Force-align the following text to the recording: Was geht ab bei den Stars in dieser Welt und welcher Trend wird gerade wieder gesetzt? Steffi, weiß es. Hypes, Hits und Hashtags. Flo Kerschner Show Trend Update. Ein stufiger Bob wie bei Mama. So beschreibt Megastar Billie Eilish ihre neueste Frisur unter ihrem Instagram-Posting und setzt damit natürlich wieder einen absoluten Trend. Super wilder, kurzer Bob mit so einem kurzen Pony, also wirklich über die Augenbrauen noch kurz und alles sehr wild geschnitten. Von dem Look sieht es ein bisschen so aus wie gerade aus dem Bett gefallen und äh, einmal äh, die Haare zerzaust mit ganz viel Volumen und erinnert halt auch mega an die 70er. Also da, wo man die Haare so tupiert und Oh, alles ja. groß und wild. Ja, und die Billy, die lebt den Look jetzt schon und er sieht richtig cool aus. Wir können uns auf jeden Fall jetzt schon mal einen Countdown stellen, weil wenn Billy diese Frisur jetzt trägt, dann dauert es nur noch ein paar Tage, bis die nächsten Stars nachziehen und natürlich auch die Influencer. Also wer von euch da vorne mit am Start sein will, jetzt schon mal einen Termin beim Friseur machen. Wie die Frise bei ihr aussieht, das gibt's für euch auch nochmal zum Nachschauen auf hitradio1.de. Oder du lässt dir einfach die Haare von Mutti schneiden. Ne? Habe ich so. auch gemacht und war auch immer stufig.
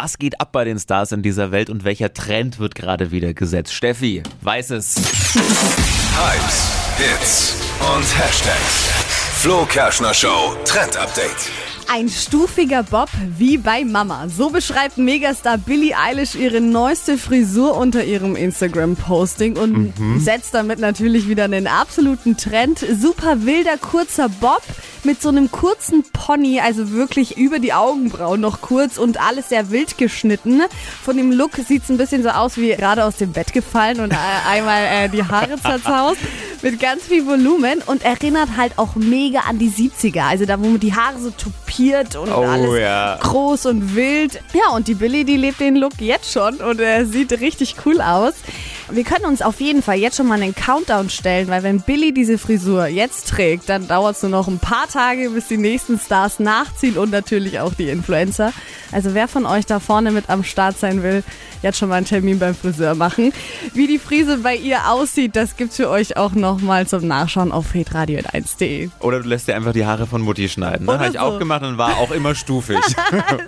Was 0.00 0.16
geht 0.16 0.40
ab 0.40 0.52
bei 0.52 0.62
den 0.62 0.78
Stars 0.78 1.10
in 1.10 1.22
dieser 1.22 1.50
Welt 1.50 1.68
und 1.70 1.82
welcher 1.82 2.14
Trend 2.14 2.60
wird 2.60 2.76
gerade 2.76 3.10
wieder 3.10 3.34
gesetzt? 3.34 3.72
Steffi, 3.72 4.22
weiß 4.42 4.70
es. 4.70 4.94
Hypes, 6.14 6.72
Hits 6.98 7.56
und 7.80 8.04
Hashtags. 8.16 8.90
Flo 9.40 9.66
Kerschner 9.68 10.14
Show 10.14 10.54
Trend 10.64 10.96
Update. 10.96 11.50
Ein 11.92 12.08
stufiger 12.08 12.84
Bob 12.84 13.08
wie 13.38 13.58
bei 13.58 13.84
Mama. 13.84 14.28
So 14.28 14.50
beschreibt 14.50 14.98
Megastar 14.98 15.58
Billie 15.58 15.96
Eilish 15.96 16.36
ihre 16.36 16.60
neueste 16.60 17.18
Frisur 17.18 17.76
unter 17.76 18.04
ihrem 18.04 18.36
Instagram-Posting 18.36 19.56
und 19.58 19.94
setzt 20.18 20.54
damit 20.54 20.78
natürlich 20.78 21.28
wieder 21.28 21.44
einen 21.44 21.66
absoluten 21.66 22.36
Trend. 22.36 22.78
Super 22.78 23.44
wilder, 23.46 23.78
kurzer 23.78 24.28
Bob 24.28 24.62
mit 25.04 25.20
so 25.22 25.28
einem 25.28 25.50
kurzen 25.50 26.04
Pony, 26.12 26.60
also 26.60 26.90
wirklich 26.92 27.36
über 27.36 27.58
die 27.58 27.72
Augenbrauen 27.72 28.40
noch 28.40 28.60
kurz 28.60 28.98
und 28.98 29.20
alles 29.20 29.48
sehr 29.48 29.70
wild 29.70 29.98
geschnitten. 29.98 30.62
Von 31.02 31.16
dem 31.16 31.32
Look 31.32 31.56
sieht 31.56 31.82
es 31.84 31.88
ein 31.88 31.96
bisschen 31.98 32.22
so 32.22 32.30
aus 32.30 32.56
wie 32.56 32.70
gerade 32.74 33.04
aus 33.04 33.16
dem 33.16 33.32
Bett 33.32 33.52
gefallen 33.52 34.00
und 34.00 34.12
äh, 34.12 34.16
einmal 34.48 34.82
äh, 34.84 35.08
die 35.08 35.24
Haare 35.24 35.56
zerzaust 35.60 36.18
mit 36.62 36.80
ganz 36.80 37.04
viel 37.04 37.26
Volumen 37.26 37.82
und 37.86 38.04
erinnert 38.04 38.56
halt 38.56 38.72
auch 38.76 38.94
mega 38.96 39.40
an 39.48 39.58
die 39.58 39.70
70er. 39.70 40.22
Also 40.22 40.44
da, 40.44 40.58
wo 40.60 40.66
man 40.66 40.80
die 40.80 40.94
Haare 40.94 41.18
so 41.20 41.30
tupiert 41.30 42.16
und 42.16 42.28
Oh, 42.30 42.42
alles 42.44 42.80
ja. 42.80 43.16
groß 43.20 43.66
und 43.66 43.94
wild. 43.94 44.40
Ja, 44.52 44.74
und 44.74 44.88
die 44.88 44.94
Billy, 44.94 45.24
die 45.24 45.36
lebt 45.36 45.60
den 45.60 45.76
Look 45.76 46.00
jetzt 46.00 46.32
schon 46.32 46.56
und 46.56 46.80
er 46.80 47.06
sieht 47.06 47.32
richtig 47.40 47.76
cool 47.86 48.00
aus. 48.00 48.34
Wir 48.90 49.04
können 49.04 49.26
uns 49.26 49.42
auf 49.42 49.60
jeden 49.60 49.82
Fall 49.82 49.98
jetzt 49.98 50.16
schon 50.16 50.26
mal 50.28 50.40
einen 50.40 50.54
Countdown 50.54 51.10
stellen, 51.10 51.48
weil 51.48 51.62
wenn 51.62 51.82
Billy 51.82 52.12
diese 52.12 52.38
Frisur 52.38 52.86
jetzt 52.86 53.28
trägt, 53.28 53.68
dann 53.68 53.86
dauert 53.86 54.16
es 54.16 54.22
nur 54.22 54.30
noch 54.30 54.48
ein 54.48 54.58
paar 54.58 54.88
Tage, 54.88 55.28
bis 55.30 55.48
die 55.48 55.58
nächsten 55.58 55.98
Stars 55.98 56.40
nachziehen 56.40 56.96
und 56.96 57.10
natürlich 57.10 57.60
auch 57.60 57.74
die 57.74 57.90
Influencer. 57.90 58.52
Also 58.90 59.12
wer 59.12 59.28
von 59.28 59.44
euch 59.44 59.66
da 59.66 59.78
vorne 59.78 60.10
mit 60.10 60.30
am 60.30 60.42
Start 60.42 60.78
sein 60.78 61.02
will, 61.02 61.22
jetzt 61.62 61.78
schon 61.78 61.90
mal 61.90 61.96
einen 61.96 62.06
Termin 62.06 62.38
beim 62.38 62.54
Friseur 62.54 62.94
machen. 62.94 63.32
Wie 63.74 63.86
die 63.86 63.98
Frise 63.98 64.38
bei 64.38 64.56
ihr 64.56 64.90
aussieht, 64.90 65.36
das 65.36 65.56
gibt's 65.56 65.76
für 65.76 65.90
euch 65.90 66.16
auch 66.16 66.32
nochmal 66.32 66.86
zum 66.86 67.06
Nachschauen 67.06 67.52
auf 67.52 67.74
hitradio1.de. 67.74 68.88
Oder 69.00 69.20
du 69.20 69.28
lässt 69.28 69.48
dir 69.48 69.56
einfach 69.56 69.72
die 69.72 69.84
Haare 69.84 70.06
von 70.06 70.22
Mutti 70.22 70.48
schneiden. 70.48 70.86
Ne? 70.86 70.92
Habe 70.92 71.06
ich 71.08 71.12
so. 71.14 71.18
auch 71.18 71.38
gemacht 71.38 71.62
und 71.62 71.76
war 71.76 71.98
auch 71.98 72.10
immer 72.10 72.34
stufig. 72.34 72.78